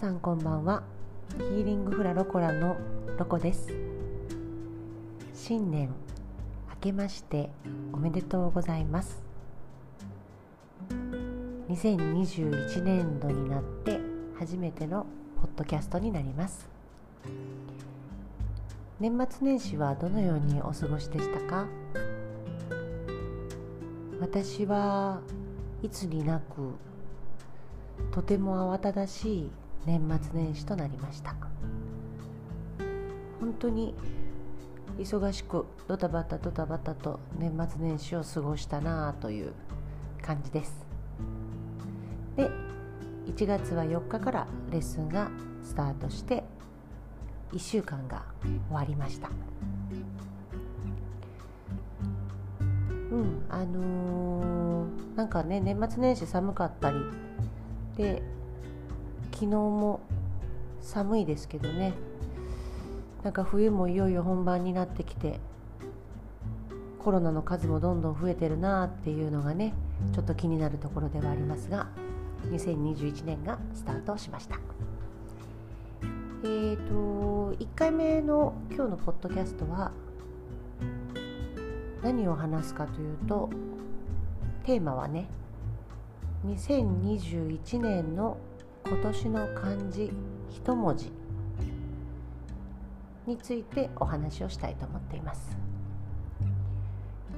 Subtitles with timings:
[0.00, 0.82] さんこんばんは。
[1.36, 2.78] ヒーリングフラロコラの
[3.18, 3.68] ロコです。
[5.34, 5.90] 新年
[6.70, 7.50] 明けまして
[7.92, 9.22] おめでとうございます。
[11.68, 14.00] 2021年度になって
[14.38, 15.04] 初めての
[15.38, 16.66] ポッドキャストになります。
[19.00, 21.66] 年末年始はどのようにお過ごしでしたか？
[24.18, 25.20] 私は
[25.82, 26.72] いつになく
[28.12, 29.50] とても慌ただしい
[29.86, 31.34] 年末年始となりました。
[33.40, 33.94] 本当に
[34.98, 39.52] 忙しくドタバタドタバタと年末年始を過ごしたなあという
[40.22, 40.86] 感じです。
[42.36, 42.50] で
[43.26, 45.30] 1月は4日からレッスンが
[45.62, 46.44] スタートして
[47.52, 49.30] 1週間が終わりました。
[53.10, 56.98] うんあのー、なんかね年末年始寒かったり
[57.96, 58.22] で
[59.40, 60.00] 昨日も
[60.82, 61.94] 寒いですけどね。
[63.22, 65.40] なんか冬もいよいよ本番になってきて
[66.98, 69.72] コロナの数もどんどん増えてるなっていうのがね
[70.12, 71.88] ちょっと気になるところではありますが
[72.50, 74.58] 2021年がスタートしました。
[76.42, 79.90] えーと1回目の今日のポッドキャストは
[82.02, 83.48] 何を話すかというと
[84.64, 85.28] テーマはね
[86.46, 88.36] 2021年の
[88.90, 90.10] 今年の漢字
[90.50, 91.12] 一文字
[93.24, 95.56] についてお話をしたいと思っています。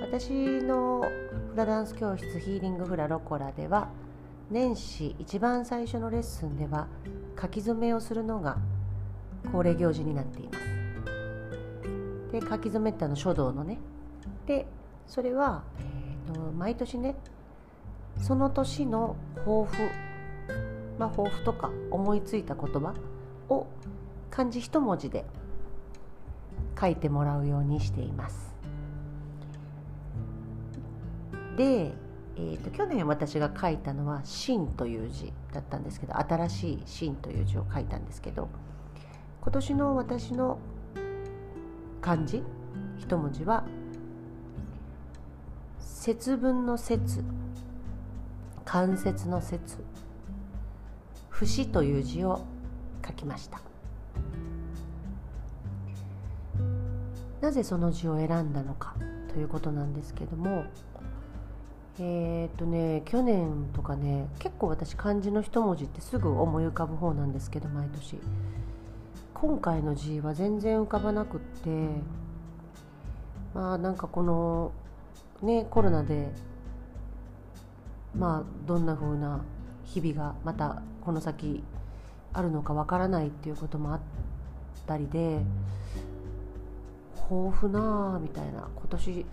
[0.00, 1.02] 私の
[1.50, 3.88] フラダンス教室ヒーリングフラロコラでは
[4.50, 6.88] 年始一番最初のレッスンでは
[7.38, 8.56] 書き初めをするのが
[9.52, 10.64] 恒例行事になっています。
[12.32, 13.76] で書き初めっての書道のね。
[14.46, 14.66] で
[15.06, 17.14] それは、えーと毎年ね
[18.16, 19.90] その年の抱負、
[20.98, 22.94] まあ、抱負とか思いついた言葉
[23.48, 23.66] を
[24.30, 25.24] 漢字一文字で
[26.80, 28.54] 書いてもらうようにしています。
[31.56, 31.92] で、
[32.36, 38.48] えーと、去年私が書いたのは「真」という字だったんですけど新しい「真」という字を書いたんですけど
[39.40, 40.58] 今年の私の
[42.00, 42.42] 漢字
[42.98, 43.64] 一文字は
[45.78, 47.22] 節分の節
[48.64, 49.78] 関節の節
[51.46, 52.42] 節という字を
[53.06, 53.60] 書きました。
[57.40, 58.94] なぜその字を選んだのか
[59.28, 60.64] ということなんですけども
[61.98, 68.18] えっ、とね去年とかね結構私漢字の一文字ってすぐ思い浮かぶ方なんですけど毎年。
[69.34, 71.68] 今回の字は全然浮かばなくって
[73.52, 74.72] まあなんかこの
[75.42, 76.30] ねコロナで
[78.16, 79.44] まあどんな風な
[79.84, 81.62] 日々がまたこの先
[82.32, 84.00] あるのかわからないっていうこともあっ
[84.86, 85.40] たりで
[87.30, 89.26] 豊富なあみたいな今年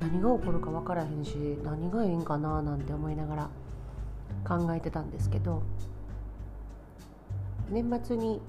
[0.00, 3.50] 何が起こるか分からへんし何がいいんかななんて思いながら
[4.46, 5.62] 考えてたんですけど
[7.70, 8.40] 年末に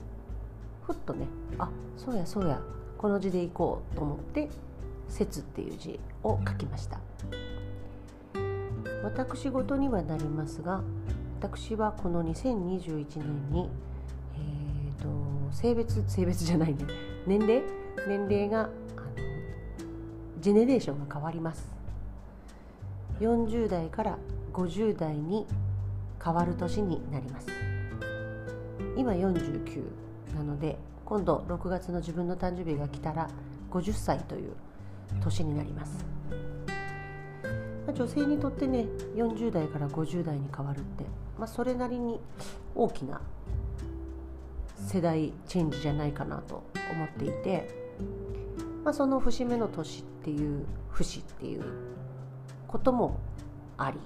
[0.85, 1.27] ふっとね
[1.57, 2.61] あそうやそうや
[2.97, 4.49] この字でいこうと思って
[5.07, 6.99] 「節」っていう字を書きました。
[9.03, 10.81] 私事にはなりますが
[11.41, 13.69] 私はこの2021年に、
[14.35, 15.07] えーと、
[15.55, 16.85] 性別性別じゃないね。
[17.25, 17.63] 年齢？
[18.09, 18.69] 年齢があの
[20.41, 21.71] ジェネレーションが変わります。
[23.21, 24.17] 40代から
[24.51, 25.47] 50代に
[26.21, 27.47] 変わる年になります。
[28.97, 29.83] 今49
[30.35, 33.29] なので今度6月の自分の誕生日が来たら
[33.71, 34.51] 50歳という
[35.23, 36.05] 年になります。
[37.93, 38.85] 女性にとってね
[39.15, 41.05] 40代から50代に変わるって、
[41.39, 42.19] まあ、それなりに
[42.75, 43.21] 大きな
[44.87, 47.69] 世代チェンジじゃないかなと思っていて、
[48.83, 51.63] まあ、その節目の年っていう節っていう
[52.67, 53.17] ことも
[53.77, 53.97] あり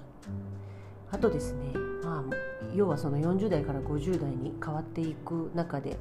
[1.12, 2.36] あとですね、まあ、
[2.76, 5.98] 要はその40代から50代に変わっていく中で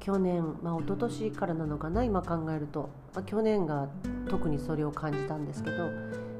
[0.00, 3.88] 去年、まあ、一昨年からなのかな今考えると、まあ、去年が
[4.28, 5.90] 特にそれを感じたんですけどや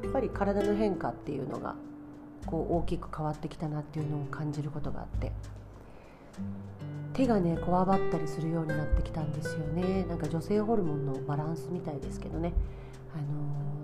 [0.08, 1.74] っぱり体の変化っていうのが
[2.46, 5.32] こう大きく変わってきたなっていうのを感じることがあって。
[7.12, 10.04] 手がねこわばったりするようになってきたんですよね。
[10.04, 12.52] なんか女性ホルモンのバランスみたいですけどね。
[13.14, 13.24] あの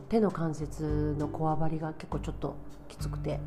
[0.09, 2.57] 手の関節のこわばりが結構ちょっと
[2.89, 3.39] きつくて。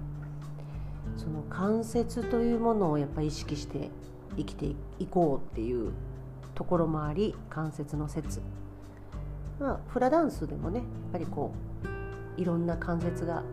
[1.18, 3.90] その関節というものをやっぱり意識して
[4.38, 4.68] 生きて
[5.00, 5.92] いこうっていう
[6.56, 8.42] ところもあり関節の説。
[9.60, 11.52] まあフラダンスでもねやっぱりこ
[12.38, 13.44] ういろんな関節が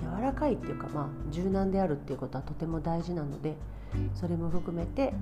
[0.00, 3.56] 柔らかいっていうか、まあ、柔軟であるっていうことはとても大事なので
[4.14, 5.12] それも含めて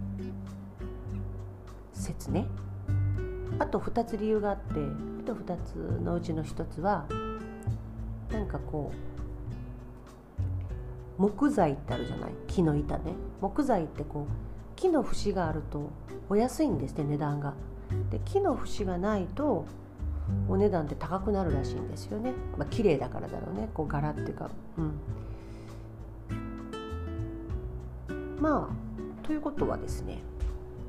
[1.92, 2.46] 説ね
[3.58, 7.06] あと2つ理由があってあと2つのうちの1つは
[8.30, 8.92] なんかこ
[11.18, 12.32] う木材ってあるじゃない？
[12.46, 13.12] 木の板ね。
[13.40, 14.32] 木材ってこう
[14.76, 15.90] 木の節があると
[16.28, 17.54] お安いんですね値段が。
[18.10, 19.64] で木の節がないと
[20.48, 22.32] お値段って高くなるらしいんですよね。
[22.56, 23.68] まあ綺麗だからだろうね。
[23.74, 24.50] こう柄っていうか。
[24.76, 24.92] うん。
[28.40, 30.20] まあということはですね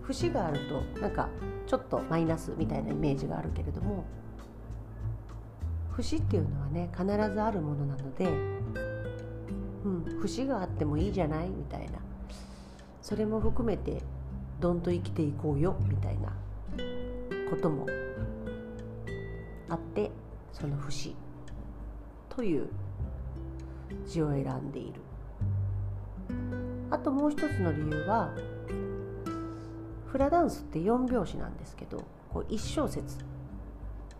[0.03, 1.29] 節があるとなんか
[1.65, 4.05] ちょっとマイナスみたいなイメージがあるけれども
[5.91, 8.25] 節っていうのはね必ずあるものなので、
[9.83, 11.49] うん、節があってもいいじゃない？
[11.49, 11.99] みたいな。
[13.01, 14.03] それも含めて
[14.59, 15.75] どんと生きていこうよ？
[15.87, 16.31] みたいな
[17.49, 17.87] ことも
[19.69, 20.11] あって
[20.51, 21.15] その節。
[22.29, 22.69] という
[24.05, 25.01] 字を選んでいる。
[26.89, 28.33] あともう一つの理由は
[30.07, 31.97] フラダンスって4拍子なんですけど
[32.31, 33.17] こう1小節。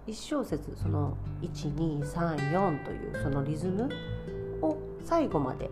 [0.08, 3.90] 1小節その1234というそのリズム
[4.62, 5.70] を最後まで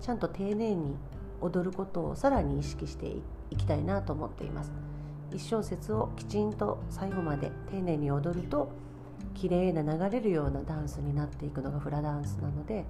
[0.00, 0.96] ちゃんと丁寧に
[1.40, 3.06] 踊ることをさらに意識して
[3.50, 4.72] いきたいなと思っています。
[5.32, 8.70] 1小節をきちんと最後まで丁寧に踊ると
[9.34, 12.84] 綺麗な流れるようなダンスになっていくのがフラダンスなので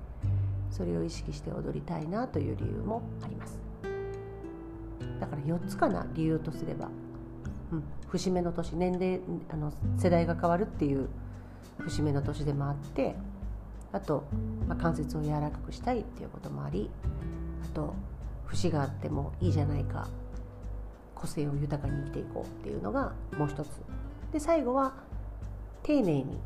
[0.70, 3.60] それを意識して踊りたいなという理由もあります。
[5.20, 6.88] だから4つかな理由とすれば、
[7.70, 11.08] うん、節目の年年齢あの世代が変わるっていう
[11.78, 13.14] 節目の年でもあって
[13.92, 14.24] あと、
[14.66, 16.90] まあ、関節を柔らかくしたいっていうこともあり
[17.64, 17.94] あと
[18.46, 20.08] 節があってもいいじゃないか
[21.22, 23.68] 個性を豊かに生きていこうっていうのがもう一つ
[24.32, 24.92] で最後は
[25.84, 26.40] 丁寧に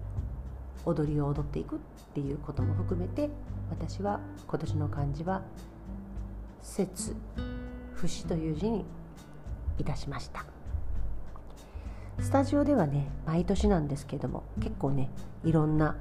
[0.84, 1.78] 踊りを踊っていくっ
[2.14, 3.30] ていうことも含めて
[3.70, 5.42] 私は今年の漢字は
[6.62, 7.16] 「節」
[7.96, 8.84] 節という字に
[9.78, 10.44] いたしました。
[12.18, 15.10] スタジオではね毎年なんですけども結構ね
[15.44, 15.96] いろんな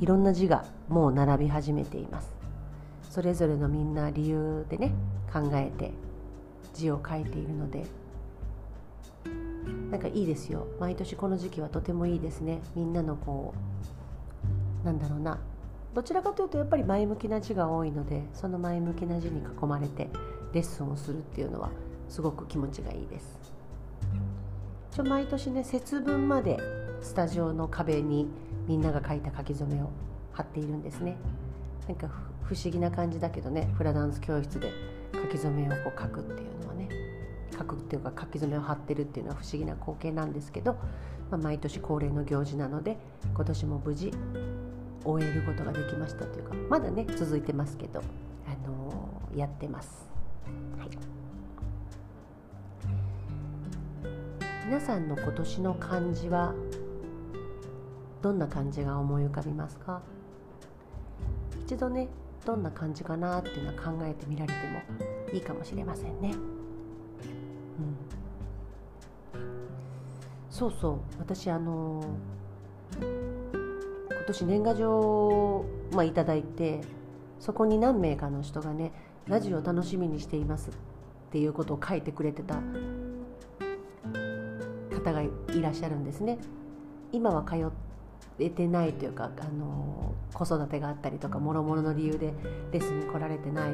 [0.00, 2.32] いろんな字がもう並び始めています。
[3.10, 4.94] それぞれのみんな理由でね
[5.32, 5.92] 考えて
[6.72, 7.86] 字を書いているので。
[9.90, 10.66] なんかいいですよ。
[10.80, 12.60] 毎年この時期はとてもいいですね。
[12.74, 13.52] みんなのこ
[14.82, 15.38] うなんだろうな。
[15.94, 20.08] どちらかというとやっぱり前向きな字が多いのでその前向きな字に囲まれて
[20.54, 21.68] レッスンをするっていうのは
[22.08, 23.38] すごく気持ちがいいです。
[24.92, 26.58] ちょ毎年ね節分まで
[27.02, 28.26] スタジオの壁に
[28.66, 29.90] みんなが書いた書き初めを
[30.32, 31.16] 貼っているんですね。
[31.86, 32.08] なんか
[32.44, 34.70] 不思議な感じだけどねフラダンス教室で
[35.12, 36.61] 書き初めをこう書くっていうの
[37.52, 40.74] 書くっていうか書き初めを貼ってるっていうのは不思議な光景なんですけど、
[41.30, 42.96] まあ、毎年恒例の行事なので
[43.34, 44.12] 今年も無事
[45.04, 48.00] 終えることができましたというかまだね続いてますけど、
[48.46, 50.08] あのー、やってます。
[50.78, 50.88] はい、
[54.66, 56.54] 皆さんの今年の漢字は
[58.22, 60.00] どんな漢字が思い浮かびますか？
[61.60, 62.08] 一度ね
[62.44, 64.80] どんな感じかなっていうのは考えてみられても
[65.32, 66.34] いいかもしれませんね。
[70.62, 72.04] そうそう私あの
[73.00, 76.82] 今年年賀状をまあいただいて
[77.40, 78.92] そこに何名かの人がね
[79.26, 80.72] ラジオ楽しみにしていますっ
[81.32, 82.60] ていうことを書いてくれてた
[84.94, 86.38] 方がいらっしゃるんですね。
[87.10, 87.56] 今は通
[88.38, 92.32] えてないというかあの子育てがあったりとかもろもろの理由で
[92.70, 93.72] レッスンに来られてない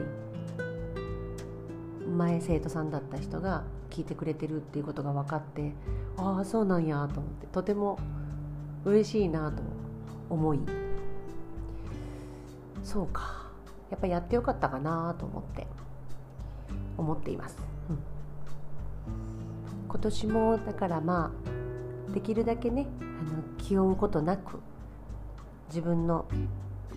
[2.18, 5.72] 前生徒さんだった人が聞いてくれてるっていうことが分かって
[6.16, 7.98] ああそうなんやと思ってとても
[8.84, 9.62] 嬉しいなと
[10.28, 10.60] 思い
[12.82, 13.38] そうか。
[13.90, 15.66] やっぱやってよかったかなと思って
[16.96, 17.56] 思っています、
[17.88, 17.98] うん、
[19.88, 21.32] 今年もだからま
[22.10, 24.60] あできるだけねあの気負うことなく
[25.68, 26.26] 自分の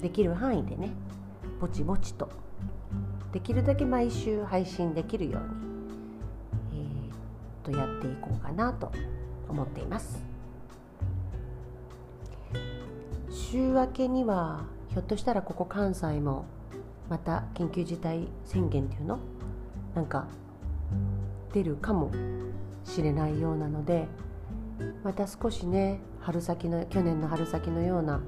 [0.02, 0.92] できる範囲でね
[1.60, 2.30] ぼちぼちと
[3.32, 7.12] できるだけ毎週配信できるように、
[7.64, 8.92] えー、とやっていこうかなと
[9.48, 10.22] 思っています。
[13.30, 16.46] 週明けにはひょっとしたらここ関西も
[17.10, 19.20] また緊急事態宣言っていうの
[19.94, 20.28] なんか
[21.54, 22.12] 出るかも
[22.86, 24.08] しれないようなので
[25.04, 28.22] また少しね春先の去年の春先のような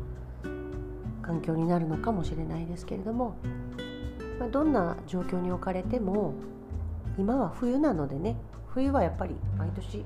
[1.22, 3.36] 環境になるのかもしれないですけれども、
[4.52, 6.34] どんな状況に置かれても
[7.18, 8.36] 今は冬なのでね
[8.74, 10.04] 冬はやっぱり毎年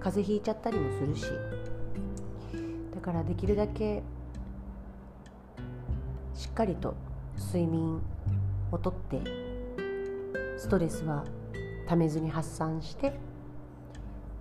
[0.00, 1.26] 風邪ひいちゃったりもするし
[2.94, 4.02] だからできるだけ
[6.34, 6.94] しっかりと
[7.38, 8.00] 睡眠
[8.70, 9.20] をとって
[10.56, 11.24] ストレスは
[11.86, 13.14] ためずに発散して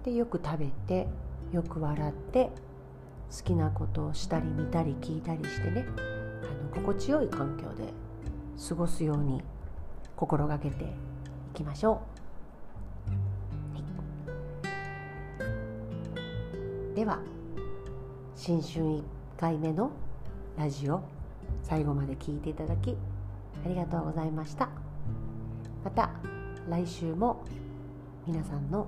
[0.03, 1.07] でよく食べて
[1.51, 2.51] よく笑って
[3.35, 7.91] 好きなことをしたり見たり聞いたりしてねあの心地よい環境で
[8.57, 9.41] 過ごすように
[10.15, 10.87] 心がけてい
[11.53, 12.01] きましょ
[13.07, 13.11] う、
[15.43, 15.45] は
[16.93, 17.19] い、では
[18.35, 19.03] 新春1
[19.37, 19.91] 回目の
[20.57, 21.01] ラジオ
[21.63, 22.95] 最後まで聞いていただき
[23.65, 24.69] ありがとうございました。
[25.83, 26.09] また
[26.67, 27.43] 来週も
[28.25, 28.87] 皆さんの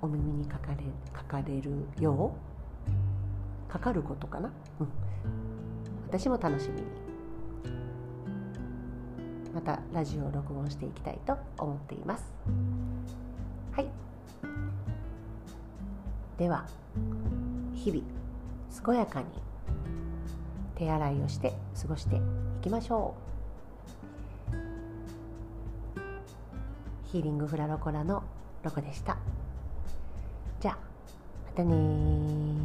[0.00, 0.76] お耳にかかれ
[1.12, 2.36] かかれるよ
[3.68, 4.88] うかかることかな、うん、
[6.08, 7.05] 私も楽しみに。
[9.56, 12.30] またラジオを録音していきたいと思っています。
[13.72, 13.88] はい。
[16.36, 16.66] では
[17.72, 18.04] 日々
[18.84, 19.26] 健やかに
[20.74, 22.20] 手洗いをして過ごしてい
[22.60, 23.14] きましょ
[24.44, 24.50] う。
[27.06, 28.24] ヒーリングフラロコラの
[28.62, 29.16] ロコでした。
[30.60, 30.78] じゃあ
[31.46, 32.55] またね